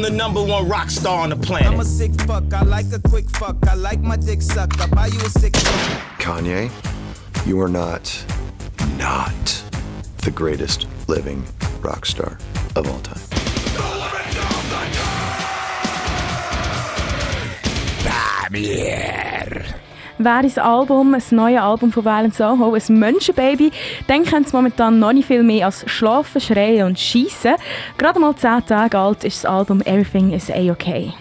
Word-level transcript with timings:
I'm 0.00 0.04
the 0.04 0.16
number 0.16 0.42
one 0.42 0.66
rock 0.66 0.88
star 0.88 1.20
on 1.20 1.28
the 1.28 1.36
planet. 1.36 1.70
I'm 1.70 1.78
a 1.78 1.84
sick 1.84 2.18
fuck. 2.22 2.54
I 2.54 2.62
like 2.62 2.86
a 2.90 2.98
quick 2.98 3.28
fuck. 3.36 3.56
I 3.68 3.74
like 3.74 4.00
my 4.00 4.16
dick 4.16 4.40
sucked. 4.40 4.80
I 4.80 4.86
buy 4.86 5.08
you 5.08 5.20
a 5.20 5.28
sick 5.28 5.54
fuck. 5.54 6.18
Kanye, 6.18 6.70
you 7.46 7.60
are 7.60 7.68
not, 7.68 8.24
not 8.96 9.62
the 10.22 10.30
greatest 10.30 10.86
living 11.06 11.44
rock 11.82 12.06
star 12.06 12.38
of 12.76 12.88
all 12.88 13.00
time. 13.00 13.20
Wäre 20.22 20.42
das 20.42 20.58
Album, 20.58 21.14
ein 21.14 21.22
neues 21.30 21.58
Album 21.58 21.92
von 21.92 22.04
Violent 22.04 22.34
Soho, 22.34 22.74
ein 22.74 22.98
Menschenbaby, 22.98 23.70
dann 24.06 24.22
können 24.22 24.44
sie 24.44 24.54
momentan 24.54 24.98
noch 24.98 25.14
nicht 25.14 25.26
viel 25.26 25.42
mehr 25.42 25.64
als 25.64 25.82
schlafen, 25.90 26.42
schreien 26.42 26.88
und 26.88 26.98
schießen. 26.98 27.54
Gerade 27.96 28.20
mal 28.20 28.36
10 28.36 28.66
Tage 28.66 28.98
alt 28.98 29.24
ist 29.24 29.44
das 29.44 29.50
Album 29.50 29.80
Everything 29.80 30.34
is 30.34 30.50
A-OK. 30.50 31.14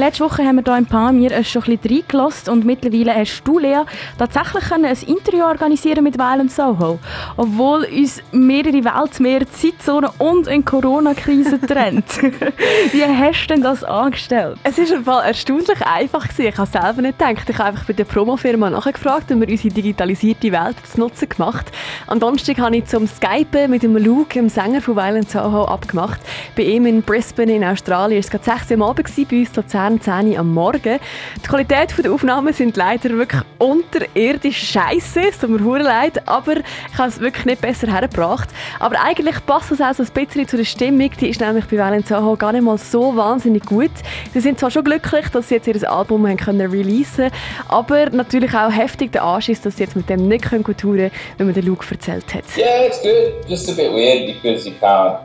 Letzte 0.00 0.24
Woche 0.24 0.44
haben 0.44 0.56
wir 0.56 0.62
hier 0.64 0.78
in 0.78 0.86
Pamir 0.86 1.44
schon 1.44 1.62
ein 1.64 1.76
bisschen 1.76 1.98
reingelassen 1.98 2.54
und 2.54 2.64
mittlerweile 2.64 3.14
hast 3.14 3.42
du, 3.44 3.58
Lea, 3.58 3.82
tatsächlich 4.16 4.64
können 4.64 4.86
ein 4.86 4.96
Interview 5.06 5.44
organisieren 5.44 6.04
mit 6.04 6.16
Violent 6.16 6.50
Soho. 6.50 6.98
Obwohl 7.36 7.84
uns 7.84 8.22
mehrere 8.32 8.82
Weltmeere, 8.82 9.44
Zeitzonen 9.50 10.08
und 10.16 10.48
eine 10.48 10.62
Corona-Krise 10.62 11.60
trennt. 11.60 12.06
Wie 12.92 13.04
hast 13.04 13.42
du 13.42 13.48
denn 13.48 13.62
das 13.62 13.84
angestellt? 13.84 14.56
Es 14.62 14.78
ist 14.78 14.90
im 14.90 15.04
Fall 15.04 15.22
erstaunlich 15.22 15.82
einfach 15.84 16.26
gewesen. 16.28 16.46
Ich 16.46 16.56
habe 16.56 16.70
selber 16.70 17.02
nicht 17.02 17.18
gedacht. 17.18 17.50
Ich 17.50 17.58
habe 17.58 17.68
einfach 17.68 17.84
bei 17.84 17.92
der 17.92 18.04
Promofirma 18.04 18.70
nachgefragt 18.70 19.30
und 19.30 19.42
wir 19.42 19.48
unsere 19.50 19.74
digitalisierte 19.74 20.50
Welt 20.50 20.76
zu 20.90 20.98
nutzen 20.98 21.28
gemacht. 21.28 21.70
Am 22.06 22.18
Donnerstag 22.18 22.58
habe 22.58 22.74
ich 22.78 22.86
zum 22.86 23.06
Skypen 23.06 23.70
mit 23.70 23.82
dem 23.82 23.98
Luke, 23.98 24.32
dem 24.32 24.48
Sänger 24.48 24.80
von 24.80 24.96
Violent 24.96 25.30
Soho, 25.30 25.66
abgemacht. 25.66 26.22
Bei 26.56 26.62
ihm 26.62 26.86
in 26.86 27.02
Brisbane 27.02 27.54
in 27.54 27.64
Australien. 27.64 28.20
Es 28.20 28.32
war 28.32 28.40
gerade 28.40 28.60
6 28.60 28.70
Uhr 28.70 28.76
am 28.76 28.82
Abend 28.84 29.06
gewesen, 29.06 29.26
bei 29.30 29.40
uns 29.40 29.54
Luzern 29.54 29.89
10 29.98 30.32
Uhr 30.32 30.38
am 30.38 30.52
Morgen. 30.52 30.98
Die 31.42 31.48
Qualität 31.48 31.94
der 31.96 32.12
Aufnahmen 32.12 32.52
sind 32.52 32.76
leider 32.76 33.08
wirklich 33.10 33.40
unterirdisch 33.56 34.72
scheiße. 34.72 35.20
Es 35.30 35.38
tut 35.38 35.48
mir 35.48 35.64
hure 35.64 35.82
leid, 35.82 36.28
aber 36.28 36.58
ich 36.58 36.98
habe 36.98 37.08
es 37.08 37.18
wirklich 37.18 37.46
nicht 37.46 37.62
besser 37.62 37.90
hergebracht. 37.90 38.50
Aber 38.78 39.00
eigentlich 39.02 39.36
passt 39.46 39.72
es 39.72 39.80
auch 39.80 39.94
so 39.94 40.02
ein 40.02 40.10
bisschen 40.12 40.46
zu 40.46 40.58
der 40.58 40.64
Stimmung. 40.64 41.10
Die 41.18 41.30
ist 41.30 41.40
nämlich 41.40 41.64
bei 41.64 41.78
Valen 41.78 42.04
Soho 42.04 42.36
gar 42.36 42.52
nicht 42.52 42.62
mal 42.62 42.76
so 42.76 43.16
wahnsinnig 43.16 43.64
gut. 43.64 43.90
Sie 44.34 44.40
sind 44.40 44.58
zwar 44.58 44.70
schon 44.70 44.84
glücklich, 44.84 45.28
dass 45.28 45.48
sie 45.48 45.54
jetzt 45.54 45.66
ihr 45.66 45.90
Album 45.90 46.26
haben 46.26 46.36
können 46.36 46.70
releasen 46.70 47.30
aber 47.68 48.10
natürlich 48.10 48.54
auch 48.54 48.70
heftig 48.70 49.12
der 49.12 49.22
Anschiss, 49.22 49.60
dass 49.60 49.76
sie 49.76 49.84
jetzt 49.84 49.96
mit 49.96 50.08
dem 50.08 50.28
nicht 50.28 50.44
können 50.44 50.64
touren 50.64 51.10
wie 51.38 51.44
mir 51.44 51.52
der 51.52 51.62
Luke 51.62 51.86
erzählt 51.90 52.34
hat. 52.34 52.44
Yeah, 52.56 52.86
it's 52.86 53.00
good. 53.02 53.48
Just 53.48 53.68
a 53.70 53.72
bit 53.72 53.92
weird 53.92 54.26
because 54.26 54.68
you 54.68 54.74
can't 54.80 55.20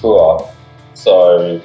tour. 0.00 0.48
So 0.94 1.60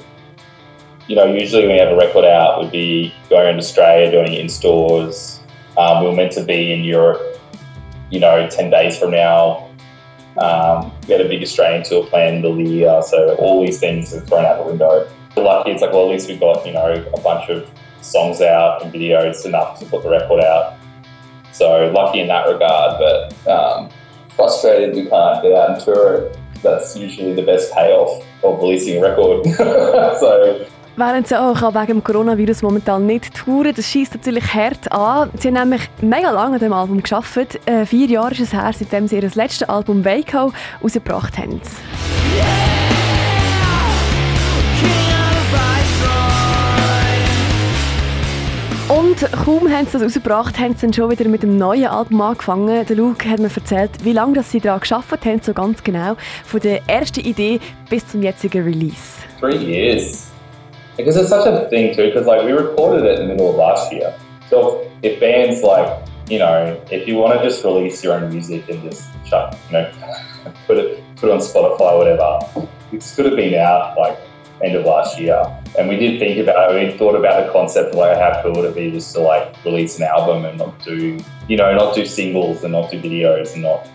you 1.08 1.16
know, 1.16 1.26
usually 1.26 1.66
when 1.66 1.72
we 1.72 1.78
have 1.78 1.92
a 1.92 1.96
record 1.96 2.24
out, 2.24 2.62
we'd 2.62 2.72
be 2.72 3.14
going 3.28 3.46
around 3.46 3.58
Australia 3.58 4.10
doing 4.10 4.32
it 4.32 4.40
in 4.40 4.48
stores. 4.48 5.40
Um, 5.76 6.02
we 6.02 6.10
were 6.10 6.16
meant 6.16 6.32
to 6.32 6.44
be 6.44 6.72
in 6.72 6.84
Europe, 6.84 7.40
you 8.10 8.20
know, 8.20 8.48
10 8.48 8.70
days 8.70 8.98
from 8.98 9.10
now. 9.10 9.68
Um, 10.38 10.92
we 11.06 11.12
had 11.12 11.20
a 11.20 11.28
big 11.28 11.42
Australian 11.42 11.84
tour 11.84 12.06
planned 12.06 12.44
the 12.44 12.50
year, 12.50 13.02
so 13.02 13.34
all 13.36 13.64
these 13.64 13.80
things 13.80 14.14
are 14.14 14.20
thrown 14.20 14.44
out 14.44 14.58
the 14.58 14.70
window. 14.70 15.08
But 15.34 15.44
lucky, 15.44 15.70
it's 15.70 15.82
like, 15.82 15.92
well, 15.92 16.04
at 16.04 16.10
least 16.10 16.28
we've 16.28 16.40
got, 16.40 16.66
you 16.66 16.72
know, 16.72 17.04
a 17.14 17.20
bunch 17.20 17.50
of 17.50 17.68
songs 18.00 18.40
out 18.40 18.82
and 18.82 18.92
videos 18.92 19.44
enough 19.46 19.78
to 19.80 19.86
put 19.86 20.02
the 20.02 20.10
record 20.10 20.42
out. 20.42 20.74
So 21.52 21.90
lucky 21.94 22.20
in 22.20 22.28
that 22.28 22.48
regard, 22.48 22.98
but 22.98 23.48
um, 23.48 23.90
frustrated 24.36 24.94
we 24.94 25.08
can't 25.08 25.42
get 25.42 25.52
out 25.52 25.70
and 25.70 25.80
tour 25.80 26.14
it. 26.14 26.38
That's 26.62 26.96
usually 26.96 27.34
the 27.34 27.42
best 27.42 27.72
payoff 27.72 28.24
of 28.42 28.58
releasing 28.58 28.98
a 28.98 29.02
record. 29.02 29.44
so 29.56 30.66
Während 30.94 31.26
sie 31.26 31.40
auch 31.40 31.62
wegen 31.74 31.86
dem 31.86 32.04
Coronavirus 32.04 32.62
momentan 32.62 33.06
nicht 33.06 33.34
touren, 33.34 33.72
das 33.74 33.86
schießt 33.86 34.14
natürlich 34.14 34.52
hart 34.52 34.92
an. 34.92 35.30
Sie 35.38 35.48
haben 35.48 35.54
nämlich 35.54 35.88
mega 36.02 36.30
lange 36.30 36.54
an 36.54 36.60
dem 36.60 36.72
Album 36.74 37.02
geschafft. 37.02 37.58
Äh, 37.64 37.86
vier 37.86 38.06
Jahre 38.06 38.32
ist 38.32 38.40
es 38.40 38.52
her, 38.52 38.70
seitdem 38.78 39.08
sie 39.08 39.16
ihr 39.16 39.22
letztes 39.22 39.68
Album 39.68 40.04
Waco 40.04 40.52
rausgebracht 40.82 41.38
haben. 41.38 41.60
Und 48.88 49.32
kaum 49.44 49.70
haben 49.70 49.86
sie 49.86 49.92
das 49.92 50.02
rausgebracht, 50.02 50.58
haben 50.58 50.74
sie 50.74 50.82
dann 50.82 50.92
schon 50.92 51.10
wieder 51.10 51.26
mit 51.26 51.42
dem 51.42 51.56
neuen 51.56 51.86
Album 51.86 52.20
angefangen. 52.20 52.84
Der 52.84 52.96
Luke 52.96 53.26
hat 53.30 53.38
mir 53.38 53.50
erzählt, 53.54 53.92
wie 54.02 54.12
lange 54.12 54.42
sie 54.42 54.60
daran 54.60 54.80
geschafft 54.80 55.24
haben, 55.24 55.40
so 55.40 55.54
ganz 55.54 55.82
genau. 55.82 56.16
Von 56.44 56.60
der 56.60 56.86
ersten 56.86 57.20
Idee 57.20 57.60
bis 57.88 58.06
zum 58.06 58.22
jetzigen 58.22 58.62
Release. 58.64 59.22
Three 59.40 59.56
years. 59.56 60.31
Because 60.96 61.16
it's 61.16 61.30
such 61.30 61.46
a 61.46 61.68
thing 61.68 61.94
too, 61.94 62.06
because 62.06 62.26
like 62.26 62.44
we 62.44 62.52
recorded 62.52 63.04
it 63.04 63.18
in 63.20 63.28
the 63.28 63.34
middle 63.34 63.50
of 63.50 63.56
last 63.56 63.92
year. 63.92 64.14
So 64.48 64.90
if 65.02 65.18
bands 65.20 65.62
like, 65.62 66.06
you 66.28 66.38
know, 66.38 66.80
if 66.90 67.08
you 67.08 67.16
want 67.16 67.38
to 67.38 67.48
just 67.48 67.64
release 67.64 68.04
your 68.04 68.14
own 68.14 68.30
music 68.30 68.68
and 68.68 68.82
just 68.82 69.08
chuck, 69.24 69.56
you 69.68 69.72
know, 69.72 69.92
put 70.66 70.78
it 70.78 71.02
put 71.16 71.30
it 71.30 71.32
on 71.32 71.38
Spotify 71.38 71.92
or 71.92 71.98
whatever, 71.98 72.68
it 72.92 73.12
could 73.16 73.26
have 73.26 73.36
been 73.36 73.54
out 73.54 73.96
like 73.96 74.18
end 74.62 74.76
of 74.76 74.84
last 74.84 75.18
year. 75.18 75.42
And 75.78 75.88
we 75.88 75.96
did 75.96 76.18
think 76.18 76.38
about 76.38 76.74
it, 76.74 76.92
we 76.92 76.98
thought 76.98 77.14
about 77.14 77.46
the 77.46 77.52
concept 77.52 77.90
of 77.90 77.94
like 77.96 78.16
how 78.16 78.42
cool 78.42 78.52
would 78.52 78.64
it 78.66 78.74
be 78.74 78.90
just 78.90 79.14
to 79.14 79.20
like 79.20 79.64
release 79.64 79.98
an 79.98 80.04
album 80.04 80.44
and 80.44 80.58
not 80.58 80.82
do 80.84 81.18
you 81.48 81.56
know, 81.56 81.74
not 81.74 81.94
do 81.94 82.06
singles 82.06 82.62
and 82.64 82.72
not 82.72 82.90
do 82.90 83.00
videos 83.00 83.54
and 83.54 83.62
not 83.62 83.88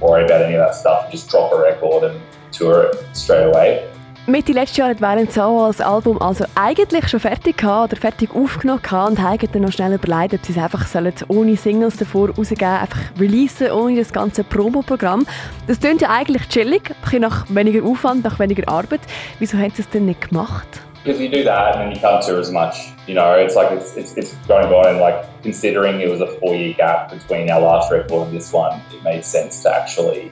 worry 0.00 0.24
about 0.24 0.42
any 0.42 0.54
of 0.54 0.60
that 0.60 0.74
stuff, 0.74 1.10
just 1.10 1.28
drop 1.30 1.52
a 1.52 1.58
record 1.58 2.04
and 2.04 2.20
tour 2.50 2.84
it 2.84 3.16
straight 3.16 3.44
away. 3.44 3.91
Mitte 4.24 4.52
letztes 4.52 4.76
Jahr 4.76 4.90
hat 4.90 5.00
Während 5.00 5.32
so 5.32 5.66
das 5.66 5.80
Album 5.80 6.22
also 6.22 6.44
eigentlich 6.54 7.08
schon 7.08 7.18
fertig 7.18 7.56
gehabt 7.56 7.92
oder 7.92 8.00
fertig 8.00 8.32
aufgenommen 8.32 8.80
gehabt 8.80 9.10
und 9.10 9.20
haben 9.20 9.48
dann 9.52 9.62
noch 9.62 9.72
schnell 9.72 9.94
überlegt, 9.94 10.34
ob 10.34 10.46
sie 10.46 10.52
es 10.52 10.58
einfach 10.58 10.86
sollen, 10.86 11.12
ohne 11.26 11.56
Singles 11.56 11.96
davor 11.96 12.30
rausgeben, 12.30 12.68
einfach 12.68 13.00
releasen, 13.18 13.72
ohne 13.72 13.96
das 13.96 14.12
ganze 14.12 14.44
Promo-Programm. 14.44 15.26
Das 15.66 15.80
klingt 15.80 16.02
ja 16.02 16.10
eigentlich 16.10 16.48
chillig, 16.48 16.94
nach 17.18 17.46
weniger 17.48 17.84
Aufwand, 17.84 18.22
nach 18.22 18.38
weniger 18.38 18.68
Arbeit. 18.68 19.00
Wieso 19.40 19.58
haben 19.58 19.72
sie 19.74 19.82
es 19.82 19.88
denn 19.88 20.06
nicht 20.06 20.28
gemacht? 20.28 20.68
Because 21.02 21.20
you 21.20 21.28
do 21.28 21.42
that 21.42 21.74
and 21.74 21.82
then 21.82 21.90
you 21.90 21.98
can't 22.00 22.24
tour 22.24 22.38
as 22.38 22.52
much. 22.52 22.92
You 23.08 23.14
know, 23.14 23.34
it's 23.34 23.56
like 23.56 23.72
it's, 23.72 23.96
it's, 23.96 24.16
it's 24.16 24.36
going 24.46 24.72
on 24.72 24.86
and 24.86 25.00
like 25.00 25.24
considering 25.42 26.00
it 26.00 26.08
was 26.08 26.20
a 26.20 26.28
four 26.38 26.54
year 26.54 26.74
gap 26.74 27.10
between 27.10 27.50
our 27.50 27.60
last 27.60 27.90
record 27.90 28.28
and 28.28 28.32
this 28.32 28.52
one, 28.52 28.80
it 28.92 29.02
made 29.02 29.24
sense 29.24 29.64
to 29.64 29.74
actually 29.74 30.30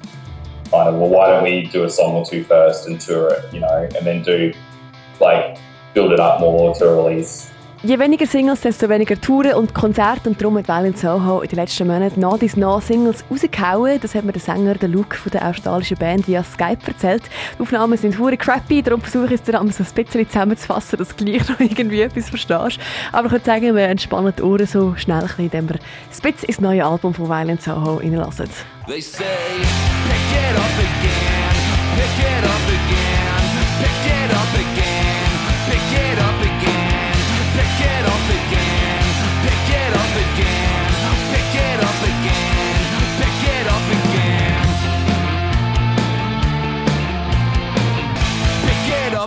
kind 0.70 0.88
of, 0.88 0.94
well, 0.96 1.08
why 1.08 1.28
don't 1.28 1.42
we 1.42 1.66
do 1.66 1.84
a 1.84 1.90
song 1.90 2.14
or 2.14 2.24
two 2.24 2.44
first 2.44 2.86
and 2.86 3.00
tour 3.00 3.32
it, 3.32 3.52
you 3.52 3.60
know, 3.60 3.88
and 3.96 4.06
then 4.06 4.22
do 4.22 4.52
like 5.20 5.58
build 5.94 6.12
it 6.12 6.20
up 6.20 6.40
more 6.40 6.74
to 6.74 6.88
a 6.88 6.94
release. 6.94 7.49
Je 7.82 7.98
weniger 7.98 8.26
Singles, 8.26 8.60
desto 8.60 8.90
weniger 8.90 9.18
Touren 9.18 9.54
und 9.54 9.72
Konzerte. 9.72 10.28
Und 10.28 10.38
darum 10.38 10.58
hat 10.58 10.68
Valen 10.68 10.94
Soho 10.94 11.40
in 11.40 11.48
den 11.48 11.58
letzten 11.58 11.86
Monaten 11.86 12.20
nach 12.20 12.36
dies 12.36 12.54
nach 12.54 12.82
Singles 12.82 13.24
rausgehauen. 13.30 13.98
Das 14.02 14.14
hat 14.14 14.22
mir 14.22 14.32
der 14.32 14.42
Sänger, 14.42 14.74
der 14.74 14.90
Luke 14.90 15.16
von 15.16 15.32
der 15.32 15.48
australischen 15.48 15.96
Band 15.96 16.28
via 16.28 16.44
Skype 16.44 16.86
erzählt. 16.86 17.22
Die 17.56 17.62
Aufnahmen 17.62 17.96
sind 17.96 18.18
hure 18.18 18.36
crappy, 18.36 18.82
darum 18.82 19.00
versuche 19.00 19.32
ich 19.32 19.40
es 19.40 19.42
dir 19.44 19.52
so 19.52 19.58
ein 19.60 19.66
bisschen 19.94 20.28
zusammenzufassen, 20.28 20.98
dass 20.98 21.16
du 21.16 21.24
gleich 21.24 21.48
noch 21.48 21.58
irgendwie 21.58 22.02
etwas 22.02 22.28
verstehst. 22.28 22.78
Aber 23.12 23.28
ich 23.28 23.32
würde 23.32 23.46
sagen, 23.46 23.74
wir 23.74 23.84
entspannen 23.84 24.34
die 24.36 24.42
Ohren 24.42 24.66
so 24.66 24.94
schnell, 24.96 25.26
indem 25.38 25.70
wir 25.70 25.76
ein 25.76 25.80
bisschen 26.10 26.48
ins 26.50 26.60
neue 26.60 26.84
Album 26.84 27.14
von 27.14 27.30
Valen 27.30 27.58
Soho 27.58 27.94
reinlassen. 27.94 28.50
They 28.88 29.00
say, 29.00 29.24
pick 29.24 30.36
it 30.36 30.54
up 30.54 30.76
again, 30.76 31.96
pick 31.96 32.26
it 32.26 32.44
up 32.44 32.68
again, 32.68 33.19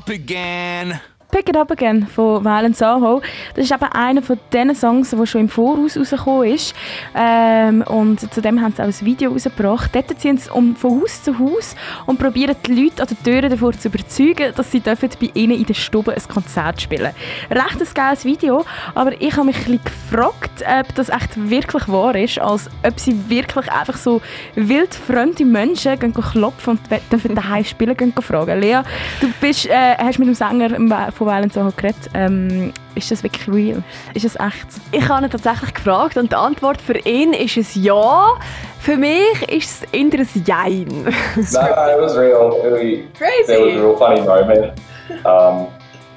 up 0.04 0.10
again. 0.10 1.00
Pick 1.34 1.50
It 1.50 1.58
Up 1.58 1.72
Again 1.72 2.06
von 2.06 2.46
Valen 2.46 2.76
Soho. 2.76 3.20
Das 3.56 3.66
ist 3.66 3.72
eben 3.72 3.92
einer 3.92 4.22
von 4.22 4.38
den 4.54 4.76
Songs, 4.76 5.10
der 5.10 5.26
schon 5.26 5.42
im 5.42 5.50
Voraus 5.50 5.98
rausgekommen 5.98 6.54
ist. 6.54 6.76
Ähm, 7.16 7.82
und 7.88 8.32
zudem 8.32 8.62
haben 8.62 8.72
sie 8.78 8.84
auch 8.84 8.86
ein 8.86 9.02
Video 9.02 9.32
rausgebracht. 9.32 9.96
Dort 9.96 10.20
ziehen 10.20 10.38
sie 10.38 10.52
um, 10.52 10.76
von 10.76 11.02
Haus 11.02 11.24
zu 11.24 11.40
Haus 11.40 11.76
und 12.06 12.20
probieren 12.20 12.56
die 12.68 12.84
Leute 12.84 13.02
an 13.02 13.08
den 13.08 13.24
Türen 13.24 13.50
davor 13.50 13.74
zu 13.74 13.88
überzeugen, 13.88 14.54
dass 14.56 14.70
sie 14.70 14.80
dürfen 14.80 15.10
bei 15.20 15.32
ihnen 15.34 15.58
in 15.58 15.66
der 15.66 15.74
Stube 15.74 16.14
ein 16.14 16.22
Konzert 16.32 16.80
spielen 16.80 17.12
Recht 17.50 17.82
ein 17.82 17.94
geiles 17.96 18.26
Video, 18.26 18.64
aber 18.94 19.20
ich 19.20 19.36
habe 19.36 19.48
mich 19.48 19.58
ein 19.58 19.80
bisschen 19.80 19.82
gefragt, 19.84 20.64
ob 20.82 20.94
das 20.94 21.10
echt 21.10 21.50
wirklich 21.50 21.88
wahr 21.88 22.14
ist, 22.14 22.38
als 22.38 22.70
ob 22.84 23.00
sie 23.00 23.18
wirklich 23.28 23.72
einfach 23.72 23.98
so 23.98 24.22
wildfremde 24.54 25.46
Menschen 25.46 25.98
gehen 25.98 26.14
klopfen 26.14 26.78
und 26.78 27.12
dürfen 27.12 27.34
daheim 27.34 27.64
spielen 27.64 27.98
gehen 27.98 28.14
fragen. 28.14 28.62
Lea, 28.62 28.82
du 29.20 29.28
bist, 29.42 29.66
äh, 29.66 29.96
hast 29.98 30.20
mit 30.20 30.28
dem 30.28 30.36
Sänger 30.36 30.78
von 31.24 31.34
Violent 31.34 31.54
Soho 31.54 31.72
geredet. 31.76 32.10
Ähm, 32.14 32.74
ist 32.96 33.12
das 33.12 33.24
wirklich 33.24 33.48
real? 33.48 33.84
Ist 34.14 34.26
das 34.26 34.36
echt? 34.36 34.68
Ich 34.92 35.08
habe 35.08 35.26
ihn 35.26 35.32
tatsächlich 35.32 35.74
gefragt 35.74 36.18
und 36.18 36.32
die 36.32 36.36
Antwort 36.36 36.82
für 36.82 36.98
ihn 37.00 37.34
ist 37.34 37.58
es 37.58 37.76
ja. 37.76 38.34
Für 38.80 38.98
mich 38.98 39.42
ist 39.50 39.84
es 39.84 39.94
eher 39.94 40.02
ein 40.02 40.44
Jein. 40.46 40.88
No, 41.36 41.62
it 41.62 42.02
was 42.02 42.16
real. 42.16 42.54
It 42.64 42.72
was, 42.72 43.18
Crazy. 43.18 43.48
There 43.48 43.66
was 43.66 43.76
a 43.76 43.80
real 43.80 43.98
funny 43.98 44.22
moment. 44.22 44.80
Um, 45.26 45.68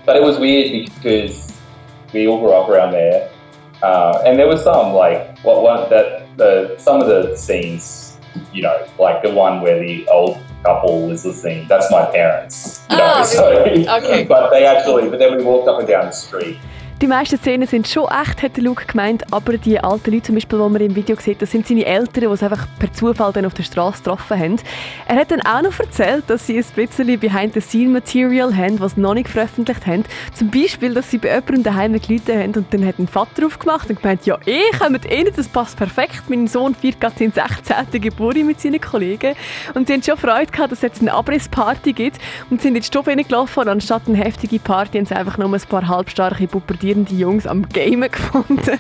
but 0.04 0.16
it 0.16 0.22
was 0.22 0.38
weird 0.38 0.90
because 1.02 1.52
we 2.12 2.26
all 2.26 2.38
grew 2.40 2.52
up 2.52 2.68
around 2.68 2.92
there. 2.92 3.28
Uh, 3.82 4.22
and 4.24 4.38
there 4.38 4.48
was 4.48 4.62
some, 4.62 4.92
like, 4.92 5.38
what 5.44 5.62
one 5.62 5.88
that 5.90 6.26
the 6.36 6.74
some 6.78 7.00
of 7.00 7.08
the 7.08 7.36
scenes, 7.36 8.18
you 8.52 8.62
know, 8.62 8.86
like 8.98 9.22
the 9.22 9.30
one 9.30 9.60
where 9.60 9.78
the 9.78 10.06
old 10.08 10.38
couple 10.62 11.10
is 11.10 11.24
listening, 11.24 11.66
that's 11.68 11.90
my 11.90 12.04
parents. 12.06 12.84
You 12.90 12.96
know, 12.96 13.22
so. 13.24 13.64
Okay. 13.64 14.24
But 14.24 14.50
they 14.50 14.66
actually, 14.66 15.08
but 15.08 15.18
then 15.18 15.36
we 15.36 15.42
walked 15.42 15.68
up 15.68 15.78
and 15.78 15.88
down 15.88 16.06
the 16.06 16.12
street. 16.12 16.58
Die 17.02 17.06
meisten 17.06 17.36
Szenen 17.36 17.68
sind 17.68 17.86
schon 17.86 18.08
echt, 18.08 18.42
hat 18.42 18.56
der 18.56 18.64
Luke 18.64 18.86
gemeint, 18.86 19.30
aber 19.30 19.58
die 19.58 19.78
alten 19.78 20.12
Leute, 20.12 20.22
zum 20.22 20.34
Beispiel, 20.34 20.58
die 20.58 20.70
man 20.70 20.80
im 20.80 20.96
Video 20.96 21.14
sieht, 21.20 21.42
das 21.42 21.50
sind 21.50 21.66
seine 21.66 21.84
Eltern, 21.84 22.24
die 22.24 22.30
es 22.30 22.42
einfach 22.42 22.66
per 22.78 22.90
Zufall 22.90 23.34
dann 23.34 23.44
auf 23.44 23.52
der 23.52 23.64
Straße 23.64 23.98
getroffen 23.98 24.38
haben. 24.38 24.56
Er 25.06 25.16
hat 25.16 25.30
dann 25.30 25.42
auch 25.42 25.60
noch 25.60 25.78
erzählt, 25.78 26.24
dass 26.28 26.46
sie 26.46 26.56
ein 26.56 26.64
bisschen 26.74 27.20
Behind-the-Scene-Material 27.20 28.56
haben, 28.56 28.80
was 28.80 28.94
sie 28.94 29.02
noch 29.02 29.12
nicht 29.12 29.28
veröffentlicht 29.28 29.86
haben. 29.86 30.04
Zum 30.32 30.50
Beispiel, 30.50 30.94
dass 30.94 31.10
sie 31.10 31.18
bei 31.18 31.34
jemandem 31.34 31.64
daheim 31.64 32.00
gelitten 32.00 32.38
haben 32.38 32.54
und 32.54 32.72
dann 32.72 32.86
hat 32.86 32.98
ein 32.98 33.08
Vater 33.08 33.44
aufgemacht 33.44 33.90
und 33.90 34.00
gemeint, 34.00 34.24
ja, 34.24 34.38
ich 34.46 34.78
komme 34.78 34.92
mit 34.92 35.04
ihnen, 35.04 35.34
das 35.36 35.48
passt 35.48 35.76
perfekt. 35.76 36.22
Mein 36.28 36.46
Sohn 36.46 36.74
feiert 36.74 36.98
gerade 36.98 37.18
seinen 37.18 37.32
16. 37.32 38.00
Geburtstag 38.00 38.46
mit 38.46 38.58
seinen 38.58 38.80
Kollegen. 38.80 39.34
Und 39.74 39.86
sie 39.86 39.92
haben 39.92 40.02
schon 40.02 40.16
Freude 40.16 40.50
gehabt, 40.50 40.72
dass 40.72 40.78
es 40.78 40.82
jetzt 40.82 41.02
eine 41.02 41.12
Abrissparty 41.12 41.92
gibt 41.92 42.16
und 42.48 42.62
sind 42.62 42.74
in 42.74 42.80
die 42.80 42.86
Stube 42.86 43.14
gelaufen 43.14 43.60
und 43.60 43.68
anstatt 43.68 44.04
eine 44.06 44.16
heftige 44.16 44.58
Party 44.58 44.96
haben 44.96 45.04
sie 45.04 45.14
einfach 45.14 45.36
nur 45.36 45.52
ein 45.52 45.60
paar 45.68 45.86
halbstarke, 45.86 46.48
pubertierende 46.86 47.14
Jungs 47.14 47.46
am 47.46 47.68
Gamen 47.68 48.10
gefunden. 48.10 48.78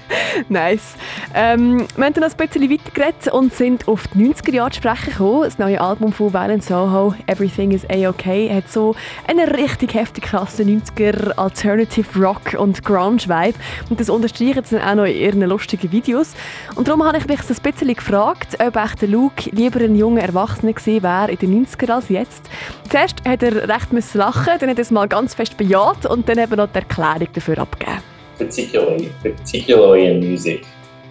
nice. 0.48 0.94
Ähm, 1.34 1.86
wir 1.96 2.04
haben 2.04 2.14
dann 2.14 2.22
noch 2.22 2.38
ein 2.38 2.48
bisschen 2.48 2.70
weitergeredet 2.70 3.32
und 3.32 3.52
sind 3.52 3.88
auf 3.88 4.06
die 4.08 4.32
90er 4.32 4.52
Jahre 4.52 4.70
zu 4.70 4.76
sprechen 4.76 5.10
gekommen. 5.10 5.42
Das 5.42 5.58
neue 5.58 5.80
Album 5.80 6.12
von 6.12 6.32
Violent 6.32 6.62
Soho, 6.62 7.14
Everything 7.26 7.72
is 7.72 7.84
A-OK, 7.90 8.50
hat 8.50 8.70
so 8.70 8.94
einen 9.26 9.48
richtig 9.48 9.94
heftig 9.94 10.24
krassen 10.24 10.82
90er 10.82 11.32
Alternative 11.36 12.20
Rock 12.20 12.54
und 12.58 12.84
Grunge 12.84 13.22
Vibe. 13.22 13.58
Und 13.90 13.98
das 13.98 14.08
unterstreichen 14.08 14.62
sie 14.64 14.76
dann 14.76 14.88
auch 14.88 14.94
noch 14.94 15.04
in 15.04 15.16
ihren 15.16 15.40
lustigen 15.42 15.90
Videos. 15.90 16.34
Und 16.76 16.88
darum 16.88 17.04
habe 17.04 17.18
ich 17.18 17.26
mich 17.26 17.42
so 17.42 17.54
ein 17.54 17.72
bisschen 17.72 17.94
gefragt, 17.94 18.56
ob 18.64 18.76
echt 18.76 19.02
der 19.02 19.08
Luke 19.08 19.50
lieber 19.50 19.80
ein 19.80 19.96
junger 19.96 20.22
Erwachsener 20.22 20.72
gewesen 20.72 21.02
wäre 21.02 21.32
in 21.32 21.38
den 21.38 21.66
90er 21.66 21.90
als 21.90 22.08
jetzt. 22.08 22.48
Zuerst 22.88 23.16
hat 23.26 23.42
er 23.42 23.68
recht 23.68 23.92
müssen 23.92 24.18
lachen, 24.18 24.52
dann 24.60 24.70
hat 24.70 24.78
er 24.78 24.82
es 24.82 24.90
mal 24.90 25.08
ganz 25.08 25.34
fest 25.34 25.56
bejaht 25.56 26.06
und 26.06 26.28
dann 26.28 26.38
eben 26.38 26.56
noch 26.56 26.68
die 26.68 26.78
Erklärung 26.78 27.28
dafür 27.32 27.58
abgegeben. 27.58 28.02
particularly, 28.38 29.12
particularly 29.22 30.06
in 30.06 30.20
music. 30.20 30.66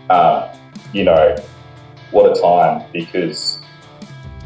Um, 0.10 0.44
you 0.94 1.04
know, 1.04 1.36
what 2.12 2.31
a 2.31 2.39
time 2.39 2.83
because 2.94 3.60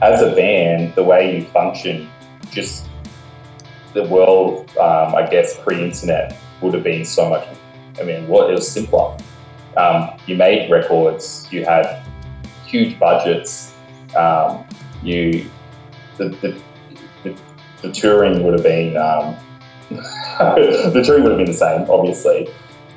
as 0.02 0.22
a 0.22 0.34
band, 0.34 0.96
the 0.96 1.04
way 1.04 1.38
you 1.38 1.46
function, 1.46 2.10
just 2.52 2.88
the 3.94 4.04
world, 4.06 4.70
um, 4.78 5.16
I 5.16 5.28
guess, 5.30 5.60
pre-internet 5.60 6.38
would 6.62 6.74
have 6.74 6.84
been 6.84 7.04
so 7.06 7.30
much. 7.30 7.48
I 8.00 8.04
mean, 8.04 8.28
what 8.28 8.50
it 8.50 8.54
was 8.54 8.72
simpler. 8.72 9.18
Um, 9.76 10.12
you 10.26 10.36
made 10.36 10.72
records, 10.72 11.48
you 11.52 11.66
had 11.66 12.04
huge 12.66 12.98
budgets, 13.00 13.74
um, 14.16 14.66
you 15.04 15.50
the, 16.18 16.30
the, 16.42 16.62
the, 17.24 17.92
touring 17.92 18.44
would 18.44 18.54
have 18.54 18.64
been 18.64 18.98
um, 18.98 19.36
the 19.90 21.02
touring 21.06 21.24
would 21.24 21.32
have 21.32 21.40
been 21.40 21.48
the 21.48 21.54
same, 21.54 21.90
obviously. 21.90 22.50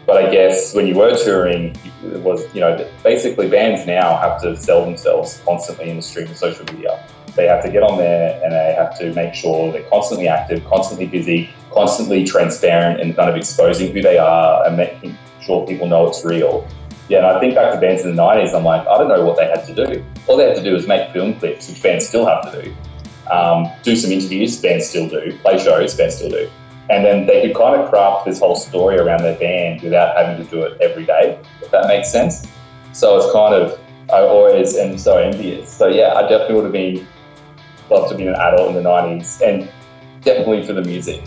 But 0.07 0.17
I 0.25 0.31
guess 0.31 0.75
when 0.75 0.87
you 0.87 0.97
were 0.97 1.17
touring, 1.17 1.77
it 2.05 2.21
was 2.21 2.53
you 2.55 2.61
know 2.61 2.89
basically 3.03 3.49
bands 3.49 3.87
now 3.87 4.17
have 4.17 4.41
to 4.43 4.57
sell 4.57 4.85
themselves 4.85 5.41
constantly 5.45 5.91
in 5.91 5.97
the 5.97 6.03
stream 6.03 6.29
of 6.29 6.37
social 6.37 6.65
media. 6.67 7.05
They 7.35 7.47
have 7.47 7.65
to 7.65 7.71
get 7.71 7.83
on 7.83 7.97
there 7.97 8.39
and 8.43 8.53
they 8.53 8.75
have 8.77 8.99
to 8.99 9.15
make 9.15 9.35
sure 9.35 9.73
they're 9.73 9.89
constantly 9.89 10.29
active, 10.29 10.65
constantly 10.67 11.07
busy, 11.07 11.51
constantly 11.71 12.25
transparent, 12.25 13.01
and 13.01 13.17
kind 13.17 13.31
of 13.31 13.37
exposing 13.37 13.93
who 13.93 14.03
they 14.03 14.19
are 14.19 14.67
and 14.67 14.77
making 14.77 15.17
sure 15.41 15.67
people 15.67 15.87
know 15.87 16.07
it's 16.09 16.25
real. 16.25 16.69
Yeah, 17.09 17.19
and 17.19 17.27
I 17.27 17.41
think 17.41 17.55
back 17.55 17.73
to 17.73 17.81
bands 17.81 18.05
in 18.05 18.15
the 18.15 18.23
'90s. 18.23 18.55
I'm 18.55 18.65
like, 18.65 18.87
I 18.87 18.99
don't 18.99 19.09
know 19.09 19.25
what 19.25 19.37
they 19.37 19.47
had 19.47 19.65
to 19.67 19.75
do. 19.75 20.05
All 20.27 20.37
they 20.37 20.47
had 20.47 20.57
to 20.57 20.63
do 20.63 20.73
was 20.73 20.87
make 20.87 21.11
film 21.13 21.39
clips, 21.39 21.69
which 21.69 21.83
bands 21.83 22.07
still 22.07 22.27
have 22.27 22.53
to 22.53 22.63
do. 22.63 22.75
Um, 23.31 23.69
do 23.83 23.97
some 23.97 24.11
interviews, 24.11 24.61
bands 24.61 24.89
still 24.89 25.09
do. 25.09 25.37
Play 25.39 25.59
shows, 25.59 25.95
bands 25.95 26.17
still 26.17 26.31
do 26.31 26.51
and 26.91 27.05
then 27.05 27.27
they 27.27 27.43
could 27.43 27.57
kind 27.57 27.81
of 27.81 27.89
craft 27.89 28.27
this 28.27 28.41
whole 28.41 28.57
story 28.57 28.99
around 28.99 29.23
their 29.23 29.39
band 29.39 29.81
without 29.83 30.17
having 30.17 30.45
to 30.45 30.51
do 30.51 30.63
it 30.63 30.79
every 30.81 31.07
day, 31.07 31.41
if 31.63 31.71
that 31.71 31.87
makes 31.87 32.11
sense. 32.11 32.47
So 32.93 33.17
it's 33.17 33.33
kind 33.33 33.55
of, 33.55 33.81
I 34.13 34.21
always 34.21 34.77
am 34.77 34.99
so 34.99 35.17
envious. 35.17 35.71
So 35.71 35.87
yeah, 35.87 36.15
I 36.15 36.23
definitely 36.23 36.57
would 36.57 36.65
have 36.65 36.73
been, 36.73 37.07
loved 37.89 38.11
to 38.11 38.17
be 38.17 38.27
an 38.27 38.35
adult 38.35 38.71
in 38.71 38.75
the 38.75 38.89
90s 38.89 39.41
and 39.41 39.71
definitely 40.23 40.67
for 40.67 40.73
the 40.73 40.83
music. 40.83 41.23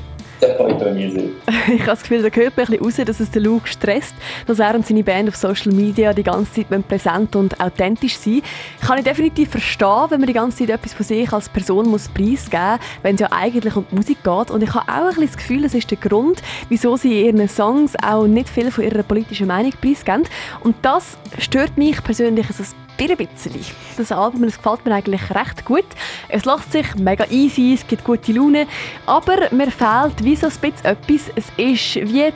Ich 1.68 1.82
habe 1.82 1.92
das 1.92 2.02
Gefühl, 2.02 2.22
da 2.22 2.30
hört 2.30 2.58
man 2.58 2.66
ein 2.66 2.78
bisschen 2.78 2.84
raus, 2.84 3.08
dass 3.08 3.20
es 3.20 3.32
den 3.32 3.44
Luke 3.44 3.68
stresst, 3.68 4.14
dass 4.46 4.60
er 4.60 4.76
und 4.76 4.86
seine 4.86 5.04
Band 5.04 5.30
auf 5.30 5.36
Social 5.36 5.72
Media 5.72 6.14
die 6.14 6.24
ganze 6.24 6.52
Zeit 6.54 6.88
präsent 6.88 7.36
und 7.36 7.60
authentisch 7.60 8.18
sein 8.18 8.42
Kann 8.82 8.98
ich 8.98 9.04
definitiv 9.04 9.50
verstehen, 9.50 10.06
wenn 10.10 10.20
man 10.20 10.28
die 10.28 10.34
ganze 10.34 10.60
Zeit 10.60 10.70
etwas 10.70 10.94
von 10.94 11.06
sich 11.06 11.32
als 11.32 11.50
Person 11.50 11.88
muss 11.88 12.08
preisgeben 12.10 12.72
muss, 12.72 12.80
wenn 13.04 13.16
es 13.16 13.22
ja 13.22 13.32
eigentlich 13.32 13.76
um 13.76 13.86
die 13.90 13.96
Musik 13.96 14.24
geht. 14.24 14.52
Und 14.52 14.64
ich 14.64 14.74
habe 14.74 14.90
auch 14.90 14.96
ein 14.96 15.08
bisschen 15.08 15.28
das 15.28 15.38
Gefühl, 15.38 15.62
das 15.64 15.74
ist 15.74 15.90
der 15.90 15.98
Grund, 15.98 16.42
wieso 16.70 16.98
sie 16.98 17.22
in 17.22 17.38
ihren 17.38 17.50
Songs 17.50 17.94
auch 18.04 18.28
nicht 18.28 18.50
viel 18.50 18.72
von 18.72 18.84
ihrer 18.84 19.04
politischen 19.04 19.48
Meinung 19.48 19.74
preisgeben. 19.82 20.24
Und 20.62 20.76
das 20.82 21.18
stört 21.40 21.78
mich 21.78 22.04
persönlich 22.04 22.48
ein 22.50 22.85
ein 23.00 23.18
bisschen. 23.18 23.66
Das 23.98 24.12
Album 24.12 24.44
das 24.44 24.58
gefällt 24.58 24.86
mir 24.86 24.94
eigentlich 24.94 25.30
recht 25.32 25.66
gut. 25.66 25.86
Es 26.30 26.46
lässt 26.46 26.72
sich 26.72 26.96
mega 26.96 27.26
easy, 27.30 27.74
es 27.74 27.86
gibt 27.88 28.04
gute 28.04 28.32
Laune, 28.32 28.68
aber 29.06 29.52
mir 29.52 29.72
fehlt 29.72 30.24
wie 30.24 30.36
so 30.36 30.48
ein 30.48 30.54
bisschen 30.54 30.86
etwas. 30.86 31.32
Es 31.36 31.46
ist 31.58 31.96
wie 31.96 32.32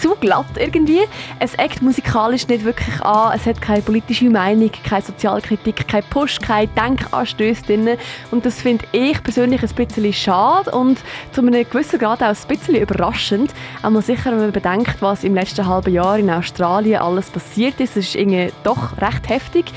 zu 0.00 0.14
glatt 0.16 0.46
irgendwie. 0.56 1.00
Es 1.38 1.54
eckt 1.54 1.82
musikalisch 1.82 2.48
nicht 2.48 2.64
wirklich 2.64 3.00
an. 3.02 3.32
Es 3.34 3.46
hat 3.46 3.60
keine 3.60 3.82
politische 3.82 4.28
Meinung, 4.30 4.70
keine 4.84 5.02
Sozialkritik, 5.02 5.88
kein 5.88 6.04
Push, 6.10 6.38
keine 6.40 6.68
Denkanstöße 6.68 7.62
drin. 7.64 7.88
Und 8.30 8.44
das 8.44 8.60
finde 8.60 8.84
ich 8.92 9.22
persönlich 9.22 9.62
ein 9.62 9.74
bisschen 9.74 10.12
schade 10.12 10.70
und 10.70 10.98
zu 11.32 11.40
einem 11.40 11.68
gewissen 11.68 11.98
Grad 11.98 12.22
auch 12.22 12.26
ein 12.26 12.48
bisschen 12.48 12.76
überraschend. 12.76 13.52
Einmal 13.82 14.02
sicher, 14.02 14.30
wenn 14.32 14.38
man 14.38 14.52
bedenkt, 14.52 15.00
was 15.00 15.24
im 15.24 15.34
letzten 15.34 15.66
halben 15.66 15.92
Jahr 15.92 16.18
in 16.18 16.30
Australien 16.30 17.00
alles 17.00 17.30
passiert 17.30 17.80
ist. 17.80 17.96
Ist 17.96 18.14
irgendwie 18.14 18.52
doch 18.62 19.00
recht 19.00 19.28
heftig. 19.28 19.72